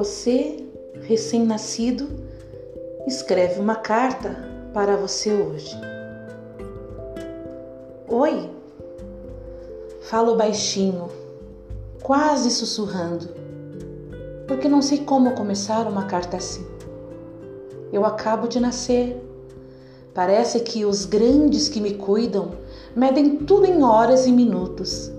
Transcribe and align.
Você, 0.00 0.56
recém-nascido, 1.02 2.08
escreve 3.06 3.60
uma 3.60 3.74
carta 3.76 4.34
para 4.72 4.96
você 4.96 5.30
hoje. 5.30 5.76
Oi, 8.08 8.48
falo 10.00 10.36
baixinho, 10.36 11.10
quase 12.02 12.50
sussurrando, 12.50 13.28
porque 14.48 14.70
não 14.70 14.80
sei 14.80 15.04
como 15.04 15.32
começar 15.32 15.86
uma 15.86 16.06
carta 16.06 16.38
assim. 16.38 16.66
Eu 17.92 18.06
acabo 18.06 18.48
de 18.48 18.58
nascer. 18.58 19.22
Parece 20.14 20.60
que 20.60 20.86
os 20.86 21.04
grandes 21.04 21.68
que 21.68 21.78
me 21.78 21.92
cuidam 21.92 22.52
medem 22.96 23.36
tudo 23.36 23.66
em 23.66 23.82
horas 23.82 24.26
e 24.26 24.32
minutos. 24.32 25.12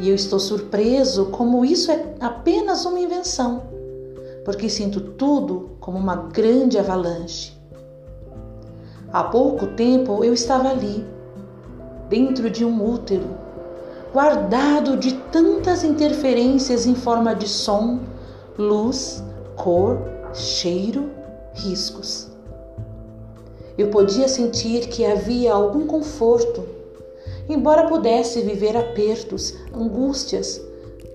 E 0.00 0.08
eu 0.08 0.14
estou 0.16 0.40
surpreso 0.40 1.26
como 1.26 1.64
isso 1.64 1.92
é 1.92 2.16
apenas 2.18 2.84
uma 2.84 2.98
invenção, 2.98 3.75
porque 4.46 4.70
sinto 4.70 5.00
tudo 5.00 5.72
como 5.80 5.98
uma 5.98 6.14
grande 6.14 6.78
avalanche. 6.78 7.52
Há 9.12 9.24
pouco 9.24 9.66
tempo 9.74 10.22
eu 10.22 10.32
estava 10.32 10.68
ali, 10.68 11.04
dentro 12.08 12.48
de 12.48 12.64
um 12.64 12.88
útero, 12.88 13.26
guardado 14.12 14.96
de 14.96 15.14
tantas 15.32 15.82
interferências 15.82 16.86
em 16.86 16.94
forma 16.94 17.34
de 17.34 17.48
som, 17.48 17.98
luz, 18.56 19.20
cor, 19.56 19.98
cheiro 20.32 21.10
riscos. 21.52 22.30
Eu 23.76 23.88
podia 23.88 24.28
sentir 24.28 24.86
que 24.86 25.04
havia 25.04 25.52
algum 25.52 25.88
conforto, 25.88 26.64
embora 27.48 27.88
pudesse 27.88 28.42
viver 28.42 28.76
apertos, 28.76 29.54
angústias, 29.74 30.62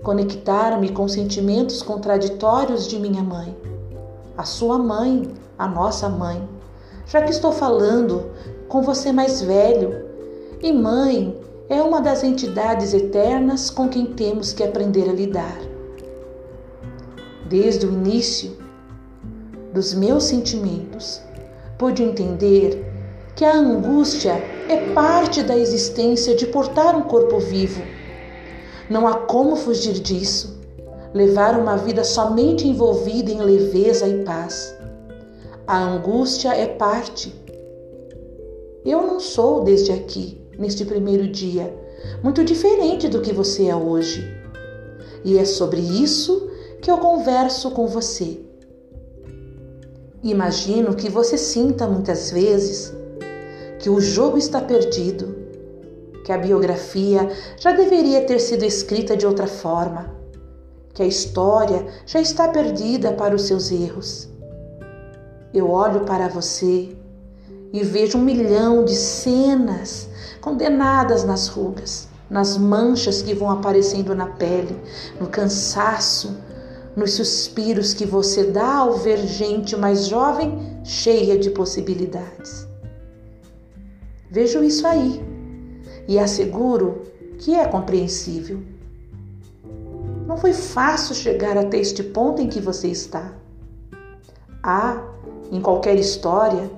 conectar-me 0.02 0.90
com 0.90 1.06
sentimentos 1.06 1.82
contraditórios 1.82 2.88
de 2.88 2.98
minha 2.98 3.22
mãe, 3.22 3.56
a 4.36 4.44
sua 4.44 4.78
mãe, 4.78 5.30
a 5.58 5.66
nossa 5.66 6.08
mãe, 6.08 6.48
já 7.06 7.22
que 7.22 7.30
estou 7.30 7.52
falando 7.52 8.30
com 8.68 8.82
você 8.82 9.12
mais 9.12 9.42
velho, 9.42 10.06
e 10.62 10.72
mãe 10.72 11.38
é 11.68 11.80
uma 11.80 12.00
das 12.00 12.22
entidades 12.22 12.92
eternas 12.94 13.70
com 13.70 13.88
quem 13.88 14.06
temos 14.06 14.52
que 14.52 14.62
aprender 14.62 15.08
a 15.08 15.12
lidar. 15.12 15.58
Desde 17.48 17.86
o 17.86 17.92
início, 17.92 18.56
dos 19.72 19.94
meus 19.94 20.24
sentimentos, 20.24 21.20
pude 21.78 22.02
entender 22.02 22.92
que 23.34 23.44
a 23.44 23.56
angústia 23.56 24.32
é 24.68 24.92
parte 24.92 25.42
da 25.42 25.56
existência 25.56 26.34
de 26.34 26.46
portar 26.46 26.94
um 26.94 27.02
corpo 27.02 27.38
vivo. 27.38 27.82
Não 28.90 29.06
há 29.06 29.14
como 29.14 29.56
fugir 29.56 29.94
disso, 29.94 30.60
levar 31.14 31.58
uma 31.58 31.76
vida 31.76 32.04
somente 32.04 32.66
envolvida 32.66 33.30
em 33.30 33.40
leveza 33.40 34.06
e 34.06 34.24
paz. 34.24 34.76
A 35.66 35.78
angústia 35.78 36.54
é 36.54 36.66
parte. 36.66 37.34
Eu 38.84 39.02
não 39.02 39.20
sou 39.20 39.62
desde 39.62 39.92
aqui, 39.92 40.40
neste 40.58 40.84
primeiro 40.84 41.28
dia, 41.28 41.74
muito 42.22 42.44
diferente 42.44 43.08
do 43.08 43.20
que 43.20 43.32
você 43.32 43.66
é 43.66 43.76
hoje. 43.76 44.24
E 45.24 45.38
é 45.38 45.44
sobre 45.44 45.80
isso 45.80 46.50
que 46.80 46.90
eu 46.90 46.98
converso 46.98 47.70
com 47.70 47.86
você 47.86 48.40
Imagino 50.22 50.94
que 50.94 51.10
você 51.10 51.36
sinta 51.36 51.84
muitas 51.84 52.30
vezes 52.30 52.94
que 53.80 53.90
o 53.90 54.00
jogo 54.00 54.38
está 54.38 54.60
perdido, 54.60 55.34
que 56.24 56.32
a 56.32 56.38
biografia 56.38 57.28
já 57.58 57.72
deveria 57.72 58.24
ter 58.24 58.38
sido 58.38 58.64
escrita 58.64 59.16
de 59.16 59.26
outra 59.26 59.46
forma, 59.46 60.10
que 60.94 61.02
a 61.02 61.06
história 61.06 61.86
já 62.06 62.20
está 62.20 62.48
perdida 62.48 63.12
para 63.12 63.34
os 63.34 63.42
seus 63.42 63.70
erros. 63.70 64.28
Eu 65.52 65.70
olho 65.70 66.00
para 66.00 66.28
você 66.28 66.96
e 67.72 67.82
vejo 67.82 68.18
um 68.18 68.22
milhão 68.22 68.84
de 68.84 68.94
cenas 68.94 70.08
condenadas 70.40 71.24
nas 71.24 71.48
rugas, 71.48 72.08
nas 72.28 72.56
manchas 72.56 73.22
que 73.22 73.34
vão 73.34 73.50
aparecendo 73.50 74.14
na 74.14 74.26
pele, 74.26 74.78
no 75.20 75.26
cansaço, 75.26 76.36
nos 76.94 77.14
suspiros 77.14 77.94
que 77.94 78.04
você 78.04 78.44
dá 78.44 78.76
ao 78.76 78.94
ver 78.94 79.18
gente 79.26 79.76
mais 79.76 80.06
jovem 80.06 80.80
cheia 80.84 81.38
de 81.38 81.50
possibilidades. 81.50 82.66
Vejo 84.30 84.62
isso 84.62 84.86
aí 84.86 85.31
e 86.08 86.18
asseguro 86.18 87.02
que 87.38 87.54
é 87.54 87.66
compreensível. 87.66 88.60
Não 90.26 90.36
foi 90.36 90.52
fácil 90.52 91.14
chegar 91.14 91.56
até 91.56 91.78
este 91.78 92.02
ponto 92.02 92.40
em 92.40 92.48
que 92.48 92.60
você 92.60 92.88
está. 92.88 93.32
Há, 94.62 95.02
em 95.50 95.60
qualquer 95.60 95.96
história, 95.96 96.70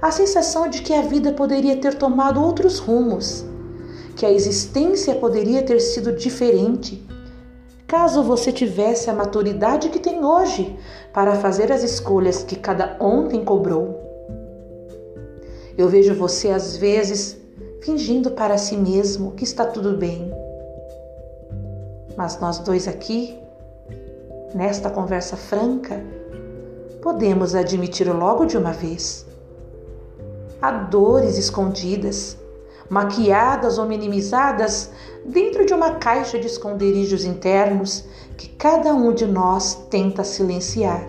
a 0.00 0.10
sensação 0.10 0.68
de 0.68 0.82
que 0.82 0.94
a 0.94 1.02
vida 1.02 1.32
poderia 1.32 1.76
ter 1.76 1.94
tomado 1.94 2.42
outros 2.42 2.78
rumos, 2.78 3.44
que 4.16 4.24
a 4.24 4.32
existência 4.32 5.14
poderia 5.14 5.62
ter 5.62 5.80
sido 5.80 6.12
diferente 6.12 7.06
caso 7.88 8.22
você 8.22 8.52
tivesse 8.52 9.08
a 9.08 9.14
maturidade 9.14 9.88
que 9.88 9.98
tem 9.98 10.22
hoje 10.22 10.78
para 11.10 11.36
fazer 11.36 11.72
as 11.72 11.82
escolhas 11.82 12.44
que 12.44 12.54
cada 12.54 12.98
ontem 13.00 13.42
cobrou. 13.42 13.98
Eu 15.76 15.88
vejo 15.88 16.14
você 16.14 16.50
às 16.50 16.76
vezes 16.76 17.37
fingindo 17.80 18.30
para 18.32 18.58
si 18.58 18.76
mesmo 18.76 19.32
que 19.32 19.44
está 19.44 19.64
tudo 19.64 19.96
bem. 19.96 20.32
Mas 22.16 22.38
nós 22.40 22.58
dois 22.58 22.88
aqui, 22.88 23.38
nesta 24.54 24.90
conversa 24.90 25.36
franca, 25.36 26.02
podemos 27.00 27.54
admitir 27.54 28.12
logo 28.12 28.44
de 28.44 28.56
uma 28.56 28.72
vez. 28.72 29.26
Há 30.60 30.72
dores 30.72 31.38
escondidas, 31.38 32.36
maquiadas 32.90 33.78
ou 33.78 33.86
minimizadas 33.86 34.90
dentro 35.24 35.64
de 35.64 35.72
uma 35.72 35.96
caixa 35.96 36.38
de 36.38 36.46
esconderijos 36.46 37.24
internos 37.24 38.04
que 38.36 38.48
cada 38.48 38.92
um 38.92 39.12
de 39.12 39.26
nós 39.26 39.74
tenta 39.90 40.24
silenciar, 40.24 41.06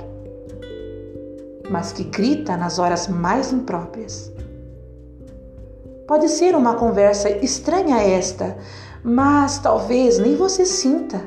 mas 1.69 1.91
que 1.91 2.03
grita 2.03 2.57
nas 2.57 2.79
horas 2.79 3.07
mais 3.07 3.51
impróprias. 3.51 4.31
Pode 6.09 6.27
ser 6.27 6.55
uma 6.55 6.73
conversa 6.73 7.29
estranha 7.29 8.01
esta, 8.01 8.57
mas 9.03 9.59
talvez 9.59 10.17
nem 10.17 10.35
você 10.35 10.65
sinta 10.65 11.23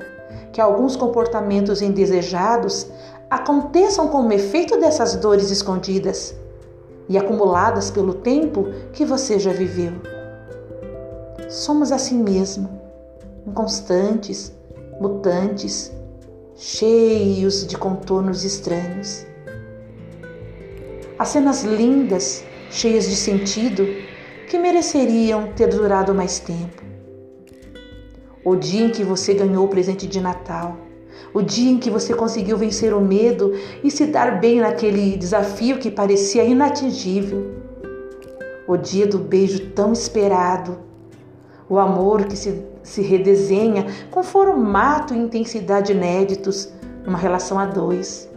que 0.53 0.61
alguns 0.61 0.97
comportamentos 0.97 1.81
indesejados 1.81 2.89
aconteçam 3.31 4.09
como 4.09 4.33
efeito 4.33 4.77
dessas 4.81 5.15
dores 5.15 5.53
escondidas 5.53 6.35
e 7.09 7.17
acumuladas 7.17 7.93
pelo 7.93 8.13
tempo 8.13 8.73
que 8.93 9.05
você 9.05 9.39
já 9.39 9.53
viveu. 9.53 9.93
Somos 11.49 11.93
assim 11.93 12.21
mesmo, 12.21 12.69
inconstantes, 13.47 14.53
mutantes, 15.01 15.93
cheios 16.57 17.65
de 17.69 17.79
contornos 17.79 18.43
estranhos. 18.43 19.25
Há 21.17 21.25
cenas 21.25 21.63
lindas, 21.63 22.43
cheias 22.69 23.09
de 23.09 23.15
sentido, 23.15 23.87
que 24.53 24.59
mereceriam 24.59 25.47
ter 25.57 25.67
durado 25.69 26.15
mais 26.15 26.39
tempo. 26.39 26.83
O 28.45 28.55
dia 28.55 28.83
em 28.83 28.91
que 28.91 29.03
você 29.03 29.33
ganhou 29.33 29.65
o 29.65 29.69
presente 29.69 30.07
de 30.07 30.21
Natal, 30.21 30.77
o 31.33 31.41
dia 31.41 31.71
em 31.71 31.79
que 31.79 31.89
você 31.89 32.13
conseguiu 32.13 32.59
vencer 32.59 32.93
o 32.93 33.01
medo 33.01 33.55
e 33.83 33.91
se 33.91 34.05
dar 34.05 34.41
bem 34.41 34.61
naquele 34.61 35.17
desafio 35.17 35.79
que 35.79 35.91
parecia 35.91 36.45
inatingível, 36.45 37.51
o 38.69 38.77
dia 38.77 39.07
do 39.07 39.19
beijo 39.19 39.71
tão 39.71 39.91
esperado 39.91 40.81
o 41.67 41.79
amor 41.79 42.27
que 42.27 42.37
se, 42.37 42.63
se 42.83 43.01
redesenha 43.01 43.87
com 44.11 44.23
formato 44.23 45.15
e 45.15 45.19
intensidade 45.19 45.93
inéditos 45.93 46.71
numa 47.07 47.17
relação 47.17 47.59
a 47.59 47.65
dois. 47.65 48.29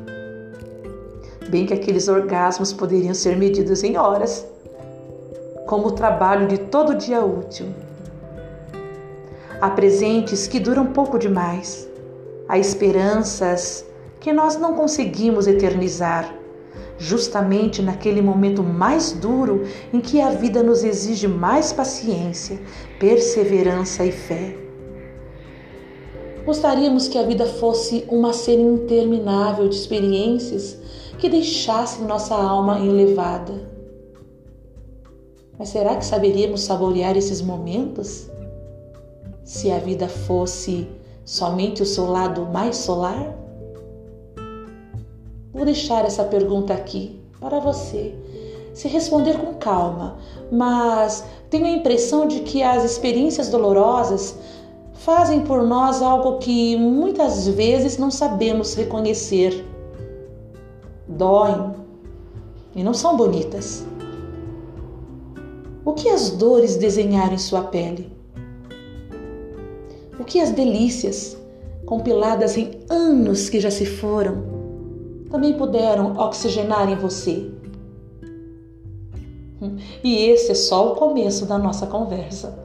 Bem 1.49 1.65
que 1.65 1.73
aqueles 1.73 2.07
orgasmos 2.07 2.71
poderiam 2.71 3.13
ser 3.13 3.35
medidos 3.35 3.83
em 3.83 3.97
horas, 3.97 4.54
como 5.65 5.87
o 5.87 5.91
trabalho 5.91 6.47
de 6.47 6.57
todo 6.57 6.95
dia 6.95 7.23
útil. 7.23 7.67
Há 9.59 9.69
presentes 9.69 10.47
que 10.47 10.59
duram 10.59 10.87
pouco 10.87 11.17
demais, 11.17 11.89
há 12.47 12.57
esperanças 12.57 13.85
que 14.19 14.31
nós 14.33 14.57
não 14.57 14.73
conseguimos 14.73 15.47
eternizar 15.47 16.33
justamente 16.97 17.81
naquele 17.81 18.21
momento 18.21 18.63
mais 18.63 19.11
duro 19.11 19.63
em 19.93 19.99
que 19.99 20.21
a 20.21 20.29
vida 20.29 20.63
nos 20.63 20.83
exige 20.83 21.27
mais 21.27 21.73
paciência, 21.73 22.59
perseverança 22.99 24.05
e 24.05 24.11
fé. 24.11 24.55
Gostaríamos 26.45 27.07
que 27.07 27.17
a 27.17 27.23
vida 27.23 27.45
fosse 27.45 28.05
uma 28.07 28.31
série 28.31 28.61
interminável 28.61 29.67
de 29.67 29.75
experiências 29.75 30.77
que 31.17 31.27
deixassem 31.27 32.05
nossa 32.05 32.35
alma 32.35 32.79
elevada. 32.79 33.74
Mas 35.57 35.69
será 35.69 35.95
que 35.95 36.05
saberíamos 36.05 36.61
saborear 36.61 37.15
esses 37.15 37.41
momentos? 37.41 38.29
Se 39.43 39.71
a 39.71 39.79
vida 39.79 40.07
fosse 40.07 40.87
somente 41.23 41.81
o 41.81 41.85
seu 41.85 42.05
lado 42.05 42.45
mais 42.45 42.77
solar? 42.77 43.35
Vou 45.53 45.65
deixar 45.65 46.05
essa 46.05 46.23
pergunta 46.23 46.73
aqui 46.73 47.19
para 47.39 47.59
você 47.59 48.13
se 48.75 48.89
responder 48.89 49.37
com 49.37 49.53
calma, 49.53 50.17
mas 50.51 51.23
tenho 51.49 51.65
a 51.65 51.69
impressão 51.69 52.27
de 52.27 52.41
que 52.41 52.61
as 52.61 52.83
experiências 52.83 53.47
dolorosas 53.47 54.35
fazem 54.95 55.41
por 55.41 55.63
nós 55.63 56.01
algo 56.01 56.39
que 56.39 56.75
muitas 56.75 57.47
vezes 57.47 57.97
não 57.97 58.11
sabemos 58.11 58.75
reconhecer. 58.75 59.65
Doem 61.07 61.73
e 62.75 62.83
não 62.83 62.93
são 62.93 63.15
bonitas. 63.15 63.85
O 65.85 65.93
que 65.93 66.09
as 66.09 66.31
dores 66.31 66.77
desenharam 66.77 67.35
em 67.35 67.37
sua 67.37 67.61
pele? 67.65 68.11
O 70.19 70.23
que 70.23 70.39
as 70.41 70.49
delícias, 70.49 71.37
compiladas 71.85 72.57
em 72.57 72.71
anos 72.89 73.49
que 73.49 73.59
já 73.59 73.69
se 73.69 73.85
foram, 73.85 74.43
também 75.29 75.53
puderam 75.53 76.17
oxigenar 76.17 76.91
em 76.91 76.95
você? 76.95 77.51
E 80.03 80.25
esse 80.25 80.53
é 80.53 80.55
só 80.55 80.91
o 80.91 80.95
começo 80.95 81.45
da 81.45 81.59
nossa 81.59 81.85
conversa. 81.85 82.57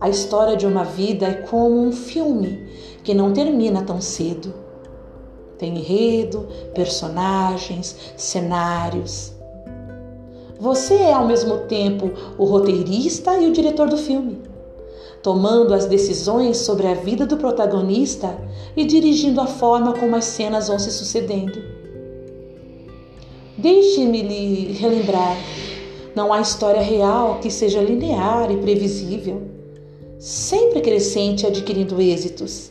A 0.00 0.08
história 0.08 0.56
de 0.56 0.66
uma 0.66 0.84
vida 0.84 1.26
é 1.26 1.34
como 1.34 1.80
um 1.80 1.92
filme 1.92 2.66
que 3.04 3.14
não 3.14 3.32
termina 3.32 3.82
tão 3.82 4.00
cedo. 4.00 4.52
Tem 5.56 5.78
enredo, 5.78 6.48
personagens, 6.74 7.96
cenários. 8.16 9.35
Você 10.58 10.94
é 10.94 11.12
ao 11.12 11.26
mesmo 11.26 11.58
tempo 11.68 12.10
o 12.38 12.44
roteirista 12.44 13.36
e 13.36 13.46
o 13.46 13.52
diretor 13.52 13.88
do 13.88 13.98
filme, 13.98 14.38
tomando 15.22 15.74
as 15.74 15.84
decisões 15.84 16.56
sobre 16.56 16.86
a 16.86 16.94
vida 16.94 17.26
do 17.26 17.36
protagonista 17.36 18.34
e 18.74 18.84
dirigindo 18.84 19.40
a 19.40 19.46
forma 19.46 19.92
como 19.92 20.16
as 20.16 20.24
cenas 20.24 20.68
vão 20.68 20.78
se 20.78 20.90
sucedendo. 20.90 21.62
Deixe-me 23.58 24.22
lhe 24.22 24.72
relembrar: 24.72 25.36
não 26.14 26.32
há 26.32 26.40
história 26.40 26.80
real 26.80 27.38
que 27.40 27.50
seja 27.50 27.82
linear 27.82 28.50
e 28.50 28.56
previsível, 28.56 29.42
sempre 30.18 30.80
crescente 30.80 31.42
e 31.42 31.46
adquirindo 31.46 32.00
êxitos. 32.00 32.70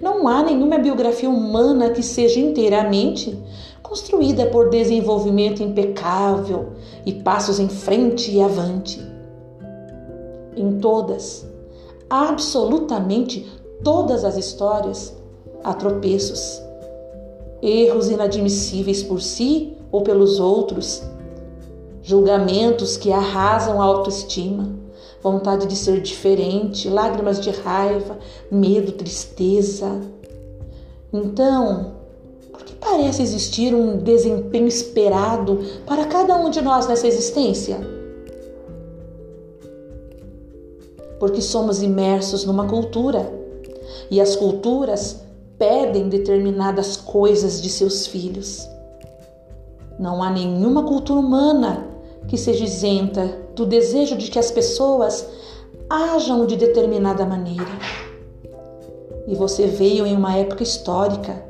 Não 0.00 0.26
há 0.26 0.42
nenhuma 0.42 0.78
biografia 0.78 1.28
humana 1.28 1.90
que 1.90 2.02
seja 2.02 2.40
inteiramente 2.40 3.38
construída 3.82 4.46
por 4.46 4.70
desenvolvimento 4.70 5.62
impecável 5.62 6.70
e 7.04 7.12
passos 7.12 7.58
em 7.58 7.68
frente 7.68 8.30
e 8.30 8.40
avante. 8.40 9.00
Em 10.56 10.78
todas, 10.78 11.46
absolutamente 12.08 13.46
todas 13.82 14.24
as 14.24 14.36
histórias, 14.36 15.14
há 15.62 15.74
tropeços, 15.74 16.62
erros 17.60 18.08
inadmissíveis 18.08 19.02
por 19.02 19.20
si 19.20 19.76
ou 19.92 20.02
pelos 20.02 20.40
outros, 20.40 21.02
julgamentos 22.02 22.96
que 22.96 23.12
arrasam 23.12 23.82
a 23.82 23.84
autoestima, 23.84 24.79
vontade 25.22 25.66
de 25.66 25.76
ser 25.76 26.00
diferente, 26.00 26.88
lágrimas 26.88 27.40
de 27.40 27.50
raiva, 27.50 28.18
medo, 28.50 28.92
tristeza. 28.92 30.00
Então, 31.12 31.92
por 32.50 32.64
que 32.64 32.74
parece 32.74 33.22
existir 33.22 33.74
um 33.74 33.98
desempenho 33.98 34.66
esperado 34.66 35.60
para 35.86 36.06
cada 36.06 36.36
um 36.36 36.50
de 36.50 36.62
nós 36.62 36.86
nessa 36.86 37.06
existência? 37.06 37.78
Porque 41.18 41.42
somos 41.42 41.82
imersos 41.82 42.46
numa 42.46 42.66
cultura 42.66 43.30
e 44.10 44.20
as 44.20 44.34
culturas 44.34 45.20
pedem 45.58 46.08
determinadas 46.08 46.96
coisas 46.96 47.60
de 47.60 47.68
seus 47.68 48.06
filhos. 48.06 48.66
Não 49.98 50.22
há 50.22 50.30
nenhuma 50.30 50.84
cultura 50.84 51.20
humana 51.20 51.86
que 52.26 52.38
seja 52.38 52.64
isenta 52.64 53.39
do 53.54 53.66
desejo 53.66 54.16
de 54.16 54.30
que 54.30 54.38
as 54.38 54.50
pessoas 54.50 55.26
ajam 55.88 56.46
de 56.46 56.56
determinada 56.56 57.24
maneira. 57.26 57.66
E 59.26 59.34
você 59.34 59.66
veio 59.66 60.06
em 60.06 60.16
uma 60.16 60.36
época 60.36 60.62
histórica, 60.62 61.44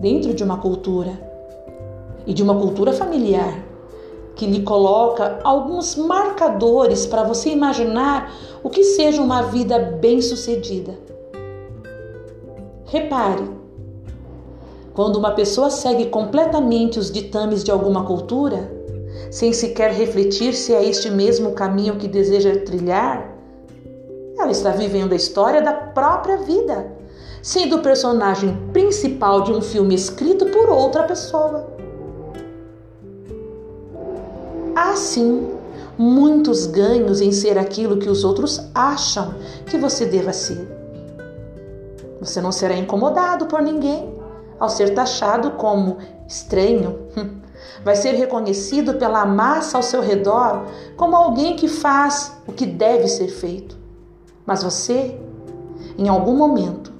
dentro 0.00 0.34
de 0.34 0.42
uma 0.42 0.58
cultura, 0.58 1.28
e 2.26 2.34
de 2.34 2.42
uma 2.42 2.58
cultura 2.58 2.92
familiar, 2.92 3.64
que 4.34 4.46
lhe 4.46 4.62
coloca 4.62 5.40
alguns 5.42 5.96
marcadores 5.96 7.06
para 7.06 7.22
você 7.22 7.50
imaginar 7.50 8.32
o 8.62 8.68
que 8.68 8.84
seja 8.84 9.22
uma 9.22 9.42
vida 9.42 9.78
bem-sucedida. 9.78 10.94
Repare, 12.84 13.50
quando 14.94 15.16
uma 15.16 15.32
pessoa 15.32 15.70
segue 15.70 16.06
completamente 16.06 16.98
os 16.98 17.10
ditames 17.10 17.64
de 17.64 17.70
alguma 17.70 18.04
cultura, 18.04 18.77
sem 19.30 19.52
sequer 19.52 19.92
refletir 19.92 20.54
se 20.54 20.72
é 20.72 20.84
este 20.84 21.10
mesmo 21.10 21.52
caminho 21.52 21.96
que 21.96 22.08
deseja 22.08 22.60
trilhar, 22.64 23.34
ela 24.38 24.50
está 24.50 24.70
vivendo 24.70 25.12
a 25.12 25.16
história 25.16 25.60
da 25.60 25.72
própria 25.72 26.36
vida, 26.38 26.92
sendo 27.42 27.76
o 27.76 27.82
personagem 27.82 28.56
principal 28.72 29.42
de 29.42 29.52
um 29.52 29.60
filme 29.60 29.94
escrito 29.94 30.46
por 30.46 30.68
outra 30.68 31.02
pessoa. 31.02 31.66
Há 34.74 34.94
sim 34.94 35.48
muitos 35.98 36.66
ganhos 36.66 37.20
em 37.20 37.32
ser 37.32 37.58
aquilo 37.58 37.98
que 37.98 38.08
os 38.08 38.22
outros 38.22 38.70
acham 38.72 39.34
que 39.66 39.76
você 39.76 40.06
deva 40.06 40.32
ser. 40.32 40.68
Você 42.20 42.40
não 42.40 42.52
será 42.52 42.76
incomodado 42.76 43.46
por 43.46 43.60
ninguém 43.60 44.16
ao 44.58 44.68
ser 44.68 44.94
taxado 44.94 45.52
como 45.52 45.98
estranho, 46.28 47.08
vai 47.84 47.96
ser 47.96 48.12
reconhecido 48.12 48.94
pela 48.94 49.24
massa 49.24 49.76
ao 49.76 49.82
seu 49.82 50.00
redor 50.00 50.66
como 50.96 51.16
alguém 51.16 51.56
que 51.56 51.68
faz 51.68 52.32
o 52.46 52.52
que 52.52 52.66
deve 52.66 53.08
ser 53.08 53.28
feito. 53.28 53.76
Mas 54.44 54.62
você, 54.62 55.18
em 55.96 56.08
algum 56.08 56.36
momento, 56.36 56.92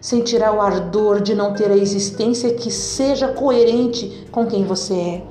sentirá 0.00 0.52
o 0.52 0.60
ardor 0.60 1.20
de 1.20 1.34
não 1.34 1.54
ter 1.54 1.70
a 1.70 1.76
existência 1.76 2.54
que 2.54 2.70
seja 2.70 3.28
coerente 3.28 4.26
com 4.30 4.46
quem 4.46 4.64
você 4.64 4.94
é. 4.94 5.22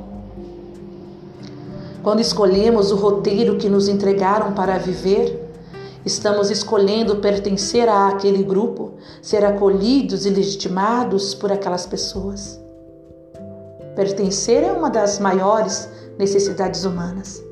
Quando 2.03 2.19
escolhemos 2.19 2.91
o 2.91 2.95
roteiro 2.95 3.57
que 3.57 3.69
nos 3.69 3.87
entregaram 3.87 4.53
para 4.53 4.77
viver, 4.77 5.45
Estamos 6.05 6.51
escolhendo 6.51 7.15
pertencer 7.15 7.89
a 7.89 8.09
aquele 8.09 8.43
grupo, 8.43 8.93
ser 9.23 9.43
acolhidos 9.43 10.27
e 10.27 10.29
legitimados 10.29 11.33
por 11.33 11.51
aquelas 11.51 11.87
pessoas. 11.87 12.63
Pertencer 13.95 14.63
é 14.63 14.71
uma 14.71 14.89
das 14.89 15.19
maiores 15.19 15.89
necessidades 16.17 16.83
humanas. 16.83 17.43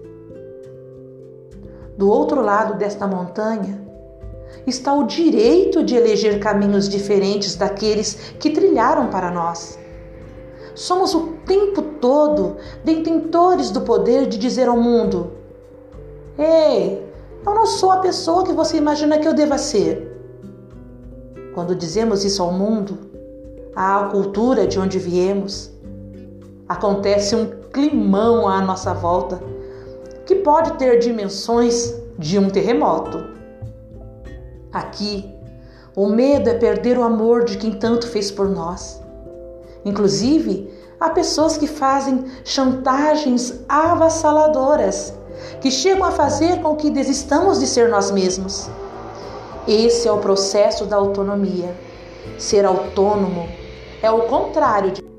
Do 1.98 2.10
outro 2.10 2.42
lado 2.42 2.78
desta 2.78 3.08
montanha 3.08 3.82
está 4.68 4.94
o 4.94 5.06
direito 5.06 5.84
de 5.84 5.96
eleger 5.96 6.40
caminhos 6.40 6.90
diferentes 6.90 7.56
daqueles 7.56 8.16
que 8.40 8.50
trilharam 8.50 9.08
para 9.08 9.32
nós. 9.32 9.80
Somos 10.76 11.14
o 11.14 11.34
tempo 11.46 11.82
todo 12.02 12.58
detentores 12.84 13.70
do 13.70 13.82
poder 13.82 14.28
de 14.28 14.38
dizer 14.38 14.68
ao 14.68 14.78
mundo: 14.78 15.32
Ei, 16.38 17.08
eu 17.46 17.54
não 17.54 17.66
sou 17.66 17.92
a 17.92 17.98
pessoa 17.98 18.44
que 18.44 18.52
você 18.52 18.78
imagina 18.78 19.20
que 19.20 19.28
eu 19.28 19.34
deva 19.34 19.58
ser. 19.58 20.12
Quando 21.54 21.76
dizemos 21.76 22.26
isso 22.26 22.42
ao 22.42 22.52
mundo, 22.52 22.98
à 23.76 24.10
cultura 24.12 24.66
de 24.66 24.80
onde 24.80 24.98
viemos, 24.98 25.72
acontece 26.74 27.36
um 27.36 27.46
climão 27.72 28.48
à 28.48 28.62
nossa 28.62 28.94
volta 28.94 29.40
que 30.26 30.36
pode 30.36 30.74
ter 30.74 31.00
dimensões 31.00 31.94
de 32.18 32.40
um 32.40 32.50
terremoto. 32.50 33.24
Aqui, 34.72 35.32
o 35.96 36.08
medo 36.08 36.50
é 36.50 36.56
perder 36.56 36.98
o 36.98 37.04
amor 37.04 37.46
de 37.46 37.58
quem 37.58 37.74
tanto 37.74 38.08
fez 38.08 38.32
por 38.32 38.50
nós. 38.50 39.00
Inclusive, 39.86 40.74
há 41.00 41.10
pessoas 41.10 41.58
que 41.58 41.68
fazem 41.68 42.26
chantagens 42.44 43.64
avassaladoras 43.70 45.14
que 45.62 45.70
chegam 45.70 46.06
a 46.06 46.12
fazer 46.12 46.62
com 46.62 46.76
que 46.76 46.90
desistamos 46.90 47.60
de 47.60 47.68
ser 47.68 47.90
nós 47.90 48.10
mesmos. 48.10 48.70
Esse 49.68 50.08
é 50.08 50.12
o 50.12 50.18
processo 50.18 50.86
da 50.86 50.96
autonomia. 50.96 51.76
Ser 52.40 52.66
autônomo 52.66 53.48
é 54.02 54.10
o 54.10 54.24
contrário 54.24 54.92
de. 54.92 55.13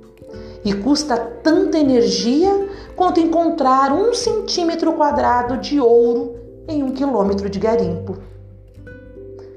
E 0.64 0.72
custa 0.74 1.16
tanta 1.16 1.78
energia 1.78 2.68
quanto 2.96 3.20
encontrar 3.20 3.92
um 3.92 4.14
centímetro 4.14 4.94
quadrado 4.94 5.58
de 5.58 5.78
ouro 5.78 6.36
em 6.66 6.82
um 6.82 6.92
quilômetro 6.92 7.50
de 7.50 7.58
garimpo. 7.58 8.16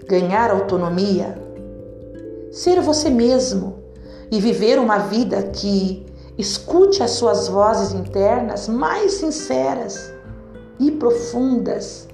Ganhar 0.06 0.52
autonomia, 0.52 1.38
ser 2.52 2.82
você 2.82 3.10
mesmo 3.10 3.76
e 4.30 4.40
viver 4.40 4.80
uma 4.80 4.98
vida 4.98 5.44
que 5.44 6.06
escute 6.38 7.02
as 7.02 7.12
suas 7.12 7.48
vozes 7.48 7.94
internas 7.94 8.68
mais 8.68 9.14
sinceras 9.14 10.14
e 10.80 10.92
profundas 10.92 12.08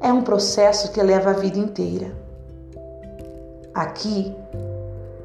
é 0.00 0.12
um 0.12 0.22
processo 0.22 0.92
que 0.92 1.02
leva 1.02 1.30
a 1.30 1.34
vida 1.34 1.58
inteira. 1.58 2.12
Aqui, 3.72 4.34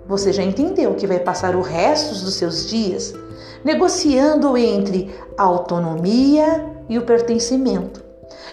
você 0.07 0.31
já 0.31 0.43
entendeu 0.43 0.95
que 0.95 1.05
vai 1.05 1.19
passar 1.19 1.55
o 1.55 1.61
resto 1.61 2.23
dos 2.23 2.35
seus 2.35 2.67
dias 2.69 3.13
negociando 3.63 4.55
entre 4.57 5.13
a 5.37 5.43
autonomia 5.43 6.65
e 6.87 6.97
o 6.97 7.05
pertencimento, 7.05 8.03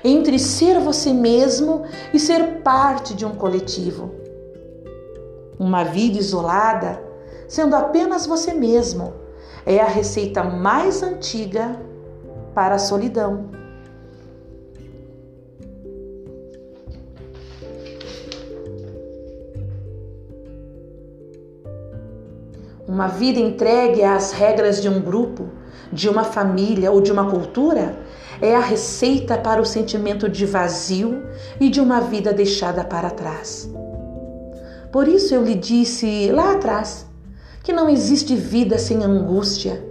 entre 0.02 0.38
ser 0.38 0.80
você 0.80 1.12
mesmo 1.12 1.84
e 2.12 2.18
ser 2.18 2.62
parte 2.62 3.14
de 3.14 3.24
um 3.24 3.34
coletivo. 3.34 4.12
Uma 5.58 5.84
vida 5.84 6.18
isolada, 6.18 7.00
sendo 7.46 7.76
apenas 7.76 8.26
você 8.26 8.52
mesmo, 8.52 9.14
é 9.64 9.80
a 9.80 9.86
receita 9.86 10.42
mais 10.42 11.02
antiga 11.02 11.78
para 12.54 12.74
a 12.74 12.78
solidão. 12.78 13.63
Uma 22.94 23.08
vida 23.08 23.40
entregue 23.40 24.04
às 24.04 24.30
regras 24.30 24.80
de 24.80 24.88
um 24.88 25.00
grupo, 25.00 25.48
de 25.92 26.08
uma 26.08 26.22
família 26.22 26.92
ou 26.92 27.00
de 27.00 27.10
uma 27.10 27.28
cultura 27.28 27.98
é 28.40 28.54
a 28.54 28.60
receita 28.60 29.36
para 29.36 29.60
o 29.60 29.64
sentimento 29.64 30.28
de 30.28 30.46
vazio 30.46 31.24
e 31.58 31.68
de 31.68 31.80
uma 31.80 32.00
vida 32.00 32.32
deixada 32.32 32.84
para 32.84 33.10
trás. 33.10 33.68
Por 34.92 35.08
isso 35.08 35.34
eu 35.34 35.42
lhe 35.42 35.56
disse 35.56 36.30
lá 36.30 36.52
atrás 36.52 37.04
que 37.64 37.72
não 37.72 37.90
existe 37.90 38.36
vida 38.36 38.78
sem 38.78 39.02
angústia, 39.02 39.84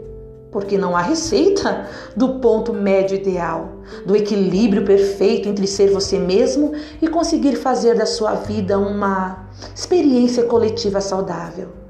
porque 0.49 0.77
não 0.77 0.95
há 0.95 1.01
receita 1.01 1.89
do 2.15 2.35
ponto 2.35 2.71
médio 2.71 3.17
ideal, 3.17 3.79
do 4.05 4.15
equilíbrio 4.15 4.85
perfeito 4.85 5.49
entre 5.49 5.67
ser 5.67 5.91
você 5.91 6.17
mesmo 6.17 6.71
e 7.01 7.09
conseguir 7.09 7.57
fazer 7.57 7.97
da 7.97 8.05
sua 8.05 8.33
vida 8.35 8.79
uma 8.79 9.49
experiência 9.75 10.43
coletiva 10.43 11.01
saudável. 11.01 11.82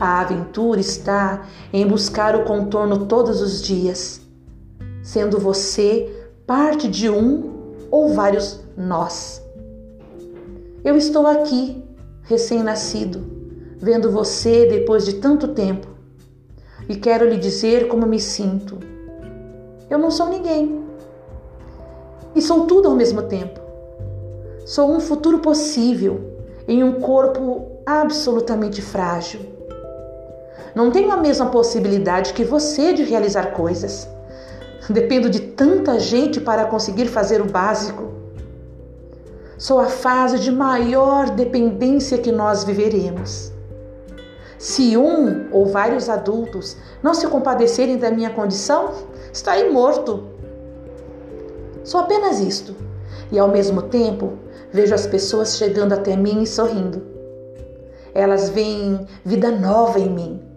A 0.00 0.20
aventura 0.20 0.78
está 0.78 1.44
em 1.72 1.84
buscar 1.84 2.36
o 2.36 2.44
contorno 2.44 3.06
todos 3.06 3.42
os 3.42 3.60
dias, 3.60 4.20
sendo 5.02 5.40
você 5.40 6.30
parte 6.46 6.86
de 6.86 7.10
um 7.10 7.74
ou 7.90 8.10
vários 8.10 8.60
nós. 8.76 9.42
Eu 10.84 10.96
estou 10.96 11.26
aqui, 11.26 11.82
recém-nascido, 12.22 13.26
vendo 13.76 14.08
você 14.08 14.66
depois 14.66 15.04
de 15.04 15.14
tanto 15.14 15.48
tempo 15.48 15.88
e 16.88 16.94
quero 16.94 17.28
lhe 17.28 17.36
dizer 17.36 17.88
como 17.88 18.06
me 18.06 18.20
sinto. 18.20 18.78
Eu 19.90 19.98
não 19.98 20.12
sou 20.12 20.28
ninguém 20.28 20.80
e 22.36 22.40
sou 22.40 22.66
tudo 22.66 22.86
ao 22.86 22.94
mesmo 22.94 23.22
tempo. 23.22 23.58
Sou 24.64 24.92
um 24.92 25.00
futuro 25.00 25.40
possível 25.40 26.20
em 26.68 26.84
um 26.84 27.00
corpo 27.00 27.80
absolutamente 27.84 28.80
frágil 28.80 29.57
não 30.78 30.92
tenho 30.92 31.10
a 31.10 31.16
mesma 31.16 31.46
possibilidade 31.46 32.32
que 32.32 32.44
você 32.44 32.92
de 32.92 33.02
realizar 33.02 33.46
coisas. 33.46 34.08
Dependo 34.88 35.28
de 35.28 35.40
tanta 35.40 35.98
gente 35.98 36.40
para 36.40 36.66
conseguir 36.66 37.06
fazer 37.06 37.40
o 37.40 37.46
básico. 37.46 38.12
Sou 39.58 39.80
a 39.80 39.86
fase 39.86 40.38
de 40.38 40.52
maior 40.52 41.30
dependência 41.30 42.16
que 42.16 42.30
nós 42.30 42.62
viveremos. 42.62 43.50
Se 44.56 44.96
um 44.96 45.48
ou 45.50 45.66
vários 45.66 46.08
adultos 46.08 46.76
não 47.02 47.12
se 47.12 47.26
compadecerem 47.26 47.98
da 47.98 48.12
minha 48.12 48.30
condição, 48.30 48.92
estarei 49.32 49.68
morto. 49.72 50.28
Sou 51.82 51.98
apenas 51.98 52.38
isto, 52.38 52.76
e 53.32 53.38
ao 53.38 53.48
mesmo 53.48 53.82
tempo 53.82 54.34
vejo 54.72 54.94
as 54.94 55.08
pessoas 55.08 55.56
chegando 55.56 55.92
até 55.92 56.16
mim 56.16 56.42
e 56.42 56.46
sorrindo. 56.46 57.02
Elas 58.14 58.48
veem 58.48 59.04
vida 59.24 59.50
nova 59.50 59.98
em 59.98 60.08
mim, 60.08 60.47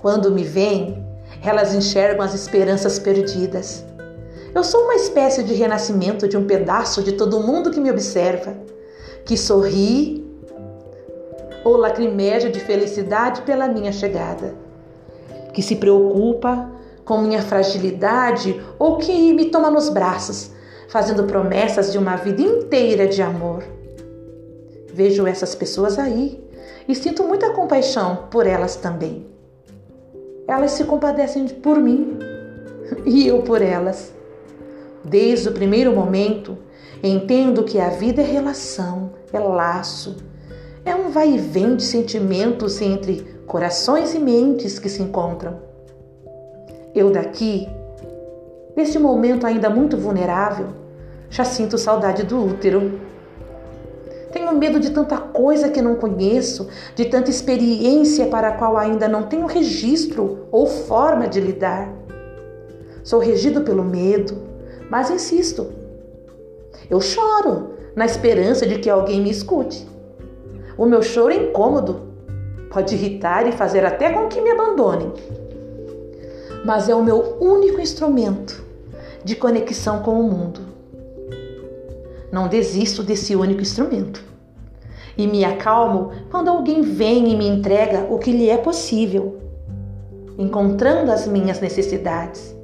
quando 0.00 0.30
me 0.30 0.44
veem, 0.44 1.04
elas 1.42 1.74
enxergam 1.74 2.24
as 2.24 2.34
esperanças 2.34 2.98
perdidas. 2.98 3.84
Eu 4.54 4.64
sou 4.64 4.84
uma 4.84 4.94
espécie 4.94 5.42
de 5.42 5.54
renascimento 5.54 6.28
de 6.28 6.36
um 6.36 6.46
pedaço 6.46 7.02
de 7.02 7.12
todo 7.12 7.40
mundo 7.40 7.70
que 7.70 7.80
me 7.80 7.90
observa, 7.90 8.56
que 9.24 9.36
sorri 9.36 10.24
ou 11.64 11.76
lacrimeja 11.76 12.48
de 12.48 12.60
felicidade 12.60 13.42
pela 13.42 13.68
minha 13.68 13.92
chegada, 13.92 14.54
que 15.52 15.62
se 15.62 15.76
preocupa 15.76 16.70
com 17.04 17.18
minha 17.18 17.42
fragilidade 17.42 18.60
ou 18.78 18.96
que 18.96 19.32
me 19.32 19.46
toma 19.46 19.70
nos 19.70 19.88
braços, 19.88 20.50
fazendo 20.88 21.24
promessas 21.24 21.92
de 21.92 21.98
uma 21.98 22.16
vida 22.16 22.40
inteira 22.40 23.06
de 23.06 23.20
amor. 23.20 23.64
Vejo 24.92 25.26
essas 25.26 25.54
pessoas 25.54 25.98
aí 25.98 26.42
e 26.86 26.94
sinto 26.94 27.24
muita 27.24 27.50
compaixão 27.50 28.28
por 28.30 28.46
elas 28.46 28.76
também 28.76 29.37
elas 30.48 30.72
se 30.72 30.84
compadecem 30.84 31.46
por 31.46 31.78
mim 31.78 32.18
e 33.04 33.28
eu 33.28 33.42
por 33.42 33.60
elas. 33.60 34.14
Desde 35.04 35.50
o 35.50 35.52
primeiro 35.52 35.94
momento, 35.94 36.56
entendo 37.02 37.62
que 37.62 37.78
a 37.78 37.90
vida 37.90 38.22
é 38.22 38.24
relação, 38.24 39.10
é 39.30 39.38
laço, 39.38 40.16
é 40.84 40.94
um 40.94 41.10
vai 41.10 41.34
e 41.34 41.38
vem 41.38 41.76
de 41.76 41.82
sentimentos 41.82 42.80
entre 42.80 43.20
corações 43.46 44.14
e 44.14 44.18
mentes 44.18 44.78
que 44.78 44.88
se 44.88 45.02
encontram. 45.02 45.60
Eu 46.94 47.10
daqui, 47.10 47.68
neste 48.74 48.98
momento 48.98 49.46
ainda 49.46 49.68
muito 49.68 49.98
vulnerável, 49.98 50.68
já 51.28 51.44
sinto 51.44 51.76
saudade 51.76 52.22
do 52.22 52.42
útero 52.42 53.00
tenho 54.32 54.54
medo 54.54 54.78
de 54.78 54.90
tanta 54.90 55.16
coisa 55.18 55.68
que 55.68 55.80
não 55.80 55.94
conheço, 55.94 56.68
de 56.94 57.06
tanta 57.06 57.30
experiência 57.30 58.26
para 58.26 58.48
a 58.48 58.52
qual 58.52 58.76
ainda 58.76 59.08
não 59.08 59.24
tenho 59.24 59.46
registro 59.46 60.46
ou 60.50 60.66
forma 60.66 61.26
de 61.26 61.40
lidar. 61.40 61.92
Sou 63.02 63.18
regido 63.18 63.62
pelo 63.62 63.82
medo, 63.82 64.36
mas 64.90 65.10
insisto. 65.10 65.66
Eu 66.90 67.00
choro 67.00 67.70
na 67.96 68.04
esperança 68.04 68.66
de 68.66 68.78
que 68.78 68.90
alguém 68.90 69.20
me 69.20 69.30
escute. 69.30 69.88
O 70.76 70.86
meu 70.86 71.02
choro 71.02 71.32
é 71.32 71.36
incômodo, 71.36 72.02
pode 72.70 72.94
irritar 72.94 73.46
e 73.46 73.52
fazer 73.52 73.84
até 73.84 74.10
com 74.12 74.28
que 74.28 74.40
me 74.40 74.50
abandonem. 74.50 75.12
Mas 76.64 76.88
é 76.88 76.94
o 76.94 77.02
meu 77.02 77.38
único 77.40 77.80
instrumento 77.80 78.62
de 79.24 79.34
conexão 79.34 80.02
com 80.02 80.20
o 80.20 80.22
mundo. 80.22 80.67
Não 82.30 82.46
desisto 82.46 83.02
desse 83.02 83.34
único 83.34 83.62
instrumento. 83.62 84.22
E 85.16 85.26
me 85.26 85.44
acalmo 85.44 86.12
quando 86.30 86.48
alguém 86.48 86.82
vem 86.82 87.32
e 87.32 87.36
me 87.36 87.48
entrega 87.48 88.06
o 88.08 88.18
que 88.18 88.30
lhe 88.30 88.50
é 88.50 88.56
possível, 88.56 89.38
encontrando 90.36 91.10
as 91.10 91.26
minhas 91.26 91.58
necessidades. 91.60 92.54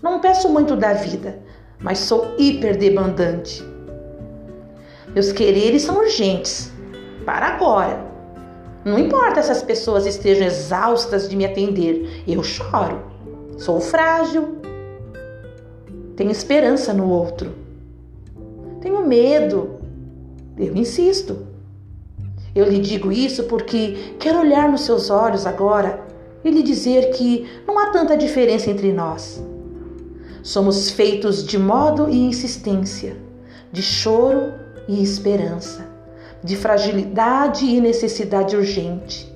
Não 0.00 0.20
peço 0.20 0.48
muito 0.48 0.76
da 0.76 0.94
vida, 0.94 1.40
mas 1.80 1.98
sou 1.98 2.34
hiper 2.38 2.78
demandante. 2.78 3.62
Meus 5.12 5.32
quereres 5.32 5.82
são 5.82 5.98
urgentes, 5.98 6.72
para 7.26 7.46
agora. 7.46 8.06
Não 8.84 8.98
importa 8.98 9.42
se 9.42 9.50
as 9.50 9.62
pessoas 9.62 10.06
estejam 10.06 10.46
exaustas 10.46 11.28
de 11.28 11.36
me 11.36 11.44
atender, 11.44 12.22
eu 12.26 12.42
choro. 12.42 13.02
Sou 13.58 13.80
frágil. 13.80 14.58
Tenho 16.16 16.30
esperança 16.30 16.94
no 16.94 17.10
outro 17.10 17.67
tenho 18.80 19.06
medo. 19.06 19.78
Eu 20.56 20.76
insisto. 20.76 21.46
Eu 22.54 22.68
lhe 22.68 22.78
digo 22.78 23.12
isso 23.12 23.44
porque 23.44 24.14
quero 24.18 24.40
olhar 24.40 24.68
nos 24.68 24.82
seus 24.82 25.10
olhos 25.10 25.46
agora 25.46 26.04
e 26.44 26.50
lhe 26.50 26.62
dizer 26.62 27.10
que 27.10 27.46
não 27.66 27.78
há 27.78 27.90
tanta 27.90 28.16
diferença 28.16 28.70
entre 28.70 28.92
nós. 28.92 29.42
Somos 30.42 30.90
feitos 30.90 31.44
de 31.44 31.58
modo 31.58 32.08
e 32.08 32.16
insistência, 32.16 33.16
de 33.70 33.82
choro 33.82 34.54
e 34.88 35.02
esperança, 35.02 35.86
de 36.42 36.56
fragilidade 36.56 37.66
e 37.66 37.80
necessidade 37.80 38.56
urgente, 38.56 39.30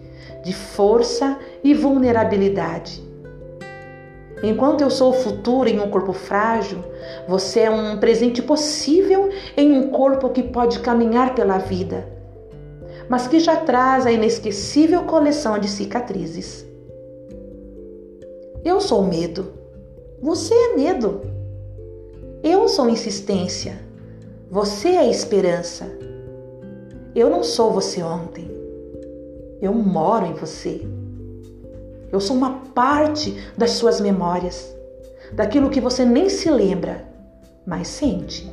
de 0.44 0.52
força 0.52 1.38
e 1.62 1.74
vulnerabilidade. 1.74 3.11
Enquanto 4.42 4.80
eu 4.80 4.90
sou 4.90 5.10
o 5.10 5.14
futuro 5.14 5.68
em 5.68 5.78
um 5.78 5.88
corpo 5.88 6.12
frágil, 6.12 6.78
você 7.28 7.60
é 7.60 7.70
um 7.70 7.98
presente 7.98 8.42
possível 8.42 9.30
em 9.56 9.70
um 9.70 9.90
corpo 9.90 10.30
que 10.30 10.42
pode 10.42 10.80
caminhar 10.80 11.34
pela 11.34 11.58
vida, 11.58 12.08
mas 13.08 13.28
que 13.28 13.38
já 13.38 13.56
traz 13.56 14.04
a 14.04 14.10
inesquecível 14.10 15.04
coleção 15.04 15.58
de 15.58 15.68
cicatrizes. 15.68 16.66
Eu 18.64 18.80
sou 18.80 19.04
medo. 19.04 19.52
Você 20.20 20.54
é 20.54 20.74
medo. 20.76 21.20
Eu 22.42 22.68
sou 22.68 22.88
insistência. 22.88 23.78
Você 24.50 24.88
é 24.88 25.08
esperança. 25.08 25.86
Eu 27.14 27.28
não 27.28 27.42
sou 27.42 27.72
você 27.72 28.02
ontem. 28.02 28.50
Eu 29.60 29.72
moro 29.72 30.26
em 30.26 30.34
você. 30.34 30.80
Eu 32.12 32.20
sou 32.20 32.36
uma 32.36 32.60
parte 32.74 33.42
das 33.56 33.70
suas 33.70 33.98
memórias, 33.98 34.76
daquilo 35.32 35.70
que 35.70 35.80
você 35.80 36.04
nem 36.04 36.28
se 36.28 36.50
lembra, 36.50 37.08
mas 37.64 37.88
sente. 37.88 38.52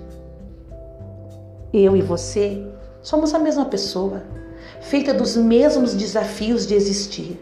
Eu 1.73 1.93
e 1.97 2.01
você 2.01 2.65
somos 3.01 3.33
a 3.33 3.39
mesma 3.39 3.65
pessoa, 3.65 4.23
feita 4.79 5.13
dos 5.13 5.35
mesmos 5.35 5.93
desafios 5.93 6.65
de 6.65 6.73
existir. 6.73 7.37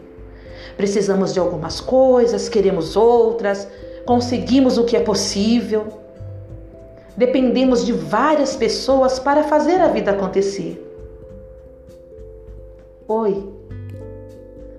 Precisamos 0.76 1.32
de 1.32 1.38
algumas 1.38 1.80
coisas, 1.80 2.48
queremos 2.48 2.96
outras, 2.96 3.68
conseguimos 4.04 4.76
o 4.76 4.84
que 4.84 4.96
é 4.96 5.00
possível. 5.00 5.86
Dependemos 7.16 7.86
de 7.86 7.92
várias 7.92 8.56
pessoas 8.56 9.20
para 9.20 9.44
fazer 9.44 9.80
a 9.80 9.88
vida 9.88 10.10
acontecer. 10.10 10.84
Oi, 13.06 13.52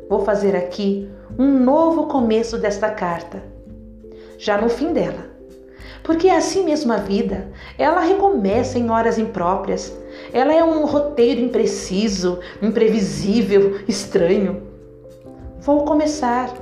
vou 0.09 0.19
fazer 0.25 0.55
aqui 0.55 1.09
um 1.37 1.59
novo 1.59 2.07
começo 2.07 2.57
desta 2.57 2.89
carta, 2.89 3.43
já 4.37 4.59
no 4.59 4.69
fim 4.69 4.93
dela. 4.93 5.29
Porque 6.03 6.27
é 6.27 6.35
assim 6.35 6.63
mesmo 6.63 6.91
a 6.91 6.97
vida, 6.97 7.51
ela 7.77 7.99
recomeça 7.99 8.79
em 8.79 8.89
horas 8.89 9.19
impróprias. 9.19 9.95
Ela 10.33 10.53
é 10.53 10.63
um 10.63 10.85
roteiro 10.85 11.41
impreciso, 11.41 12.39
imprevisível, 12.61 13.79
estranho. 13.87 14.63
Vou 15.59 15.83
começar. 15.83 16.53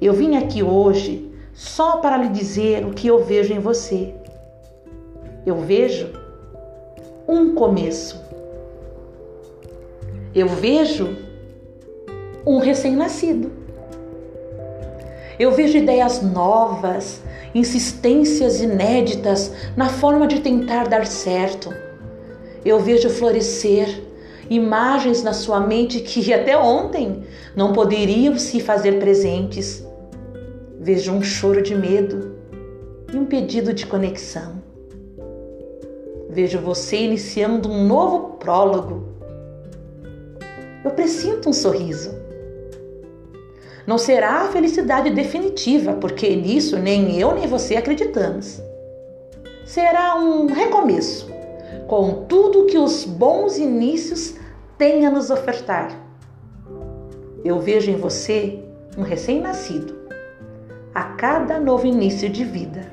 Eu 0.00 0.12
vim 0.12 0.36
aqui 0.36 0.62
hoje 0.62 1.30
só 1.54 1.98
para 1.98 2.16
lhe 2.16 2.28
dizer 2.30 2.84
o 2.84 2.90
que 2.90 3.06
eu 3.06 3.22
vejo 3.22 3.52
em 3.52 3.58
você. 3.58 4.14
Eu 5.46 5.56
vejo 5.56 6.08
um 7.28 7.54
começo. 7.54 8.20
Eu 10.34 10.48
vejo 10.48 11.16
um 12.46 12.58
recém-nascido. 12.58 13.50
Eu 15.38 15.52
vejo 15.52 15.78
ideias 15.78 16.22
novas, 16.22 17.20
insistências 17.54 18.60
inéditas 18.60 19.52
na 19.76 19.88
forma 19.88 20.26
de 20.26 20.40
tentar 20.40 20.88
dar 20.88 21.06
certo. 21.06 21.74
Eu 22.64 22.78
vejo 22.78 23.10
florescer 23.10 24.02
imagens 24.48 25.22
na 25.22 25.32
sua 25.32 25.60
mente 25.60 26.00
que 26.00 26.32
até 26.34 26.56
ontem 26.56 27.24
não 27.56 27.72
poderiam 27.72 28.38
se 28.38 28.60
fazer 28.60 28.98
presentes. 28.98 29.84
Vejo 30.78 31.12
um 31.12 31.22
choro 31.22 31.62
de 31.62 31.74
medo 31.74 32.36
e 33.12 33.16
um 33.16 33.24
pedido 33.24 33.72
de 33.72 33.86
conexão. 33.86 34.60
Vejo 36.28 36.58
você 36.60 36.96
iniciando 36.96 37.70
um 37.70 37.86
novo 37.86 38.36
prólogo. 38.38 39.08
Eu 40.84 40.90
presinto 40.90 41.48
um 41.48 41.52
sorriso. 41.52 42.21
Não 43.86 43.98
será 43.98 44.42
a 44.42 44.48
felicidade 44.48 45.10
definitiva, 45.10 45.94
porque 45.94 46.36
nisso 46.36 46.78
nem 46.78 47.18
eu 47.18 47.34
nem 47.34 47.48
você 47.48 47.76
acreditamos. 47.76 48.62
Será 49.64 50.14
um 50.16 50.46
recomeço, 50.46 51.28
com 51.88 52.24
tudo 52.26 52.66
que 52.66 52.78
os 52.78 53.04
bons 53.04 53.58
inícios 53.58 54.34
têm 54.78 55.04
a 55.04 55.10
nos 55.10 55.30
ofertar. 55.30 55.90
Eu 57.44 57.58
vejo 57.58 57.90
em 57.90 57.96
você 57.96 58.62
um 58.96 59.02
recém-nascido, 59.02 59.94
a 60.94 61.02
cada 61.02 61.58
novo 61.58 61.86
início 61.86 62.28
de 62.28 62.44
vida. 62.44 62.92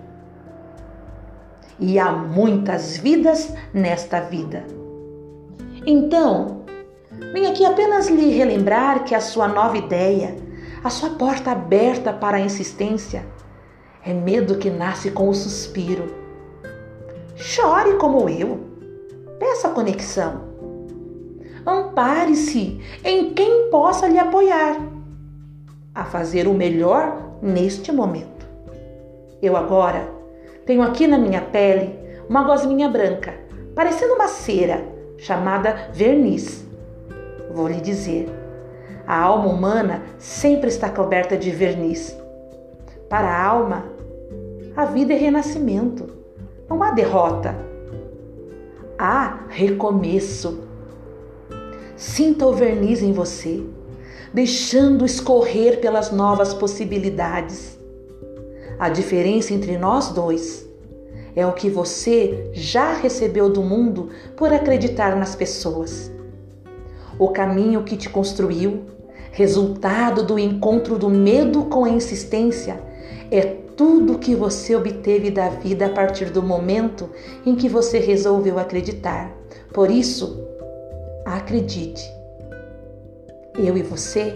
E 1.79 2.00
há 2.00 2.12
muitas 2.12 2.98
vidas 2.98 3.53
nesta 3.74 4.22
vida. 4.22 4.65
Então, 5.86 6.63
vim 7.34 7.46
aqui 7.46 7.63
apenas 7.63 8.08
lhe 8.08 8.31
relembrar 8.31 9.03
que 9.03 9.13
a 9.13 9.22
sua 9.22 9.48
nova 9.48 9.77
ideia 9.77 10.36
a 10.84 10.90
sua 10.90 11.12
porta 11.12 11.52
aberta 11.52 12.13
para 12.13 12.38
a 12.38 12.42
insistência. 12.42 13.26
É 14.06 14.13
medo 14.13 14.58
que 14.58 14.70
nasce 14.70 15.12
com 15.12 15.28
o 15.30 15.34
suspiro. 15.34 16.13
Chore 17.36 17.96
como 17.96 18.30
eu. 18.30 18.60
Peça 19.39 19.70
conexão. 19.70 20.50
Ampare-se 21.65 22.82
em 23.04 23.34
quem 23.34 23.70
possa 23.70 24.08
lhe 24.08 24.18
apoiar 24.18 24.78
a 25.94 26.06
fazer 26.06 26.48
o 26.48 26.54
melhor 26.54 27.38
neste 27.42 27.92
momento. 27.92 28.48
Eu 29.42 29.56
agora 29.56 30.10
tenho 30.65 30.82
aqui 30.82 31.08
na 31.08 31.18
minha 31.18 31.42
pele 31.42 31.98
uma 32.30 32.44
gosminha 32.44 32.88
branca, 32.88 33.34
parecendo 33.76 34.13
uma 34.13 34.28
cera, 34.28 34.86
chamada 35.18 35.89
verniz. 35.94 36.65
Vou 37.54 37.68
lhe 37.68 37.82
dizer, 37.82 38.30
a 39.10 39.19
alma 39.19 39.48
humana 39.48 40.04
sempre 40.19 40.69
está 40.69 40.88
coberta 40.88 41.36
de 41.36 41.50
verniz. 41.50 42.15
Para 43.10 43.28
a 43.28 43.43
alma, 43.43 43.86
a 44.76 44.86
vida 44.86 45.12
é 45.12 45.17
renascimento, 45.17 46.12
não 46.69 46.84
há 46.84 46.91
derrota. 46.91 47.56
Há 49.00 49.45
recomeço. 49.50 50.60
Sinta 51.98 52.45
o 52.45 52.54
verniz 52.54 53.02
em 53.02 53.12
você, 53.12 53.63
deixando 54.32 55.04
escorrer 55.04 55.82
pelas 55.82 56.12
novas 56.12 56.54
possibilidades. 56.54 57.80
A 58.78 58.89
diferença 58.89 59.56
entre 59.56 59.76
nós 59.76 60.10
dois 60.10 60.69
é 61.36 61.48
o 61.48 61.54
que 61.54 61.67
você 61.67 62.52
já 62.54 62.93
recebeu 62.93 63.50
do 63.50 63.63
mundo 63.63 64.10
por 64.38 64.54
acreditar 64.54 65.15
nas 65.15 65.36
pessoas. 65.36 66.12
O 67.17 67.30
caminho 67.30 67.84
que 67.84 67.98
te 67.98 68.08
construiu, 68.08 68.99
resultado 69.32 70.24
do 70.24 70.38
encontro 70.38 70.98
do 70.98 71.10
medo 71.10 71.65
com 71.65 71.86
a 71.86 71.89
insistência, 71.89 72.82
é 73.32 73.42
tudo 73.76 74.20
que 74.20 74.36
você 74.36 74.76
obteve 74.76 75.32
da 75.32 75.50
vida 75.50 75.86
a 75.86 75.89
partir 75.89 76.26
do 76.32 76.44
momento 76.44 77.10
em 77.46 77.56
que 77.56 77.70
você 77.70 78.00
resolveu 78.00 78.60
acreditar. 78.60 79.32
Por 79.74 79.89
isso, 79.89 80.46
acredite. 81.26 82.04
Eu 83.58 83.78
e 83.78 83.82
você 83.82 84.36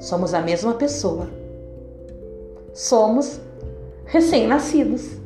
somos 0.00 0.34
a 0.34 0.40
mesma 0.40 0.74
pessoa. 0.74 1.28
Somos 2.72 3.40
recém-nascidos. 4.06 5.19